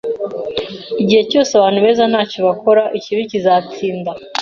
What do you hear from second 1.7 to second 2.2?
beza